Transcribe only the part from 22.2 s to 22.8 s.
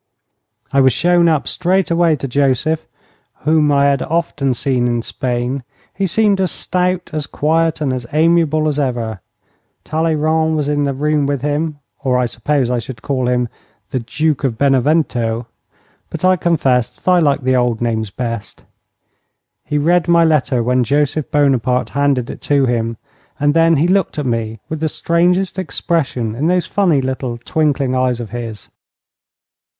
it to